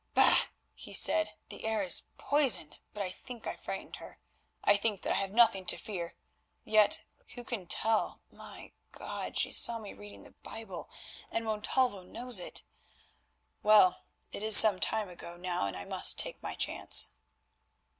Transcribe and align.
"Bah!" 0.15 0.45
he 0.73 0.95
said, 0.95 1.33
"the 1.49 1.63
air 1.63 1.83
is 1.83 2.05
poisoned. 2.17 2.79
But 2.91 3.03
I 3.03 3.11
think 3.11 3.45
I 3.45 3.55
frightened 3.55 3.97
her, 3.97 4.17
I 4.63 4.75
think 4.75 5.03
that 5.03 5.11
I 5.11 5.15
have 5.17 5.29
nothing 5.29 5.63
to 5.65 5.77
fear. 5.77 6.15
Yet 6.63 7.03
who 7.35 7.43
can 7.43 7.67
tell? 7.67 8.19
My 8.31 8.71
God! 8.91 9.37
she 9.37 9.51
saw 9.51 9.77
me 9.77 9.93
reading 9.93 10.23
the 10.23 10.31
Bible, 10.41 10.89
and 11.29 11.45
Montalvo 11.45 12.01
knows 12.01 12.39
it! 12.39 12.63
Well, 13.61 14.01
it 14.31 14.41
is 14.41 14.57
some 14.57 14.79
time 14.79 15.07
ago 15.07 15.37
now, 15.37 15.67
and 15.67 15.77
I 15.77 15.85
must 15.85 16.17
take 16.17 16.41
my 16.41 16.55
chance." 16.55 17.09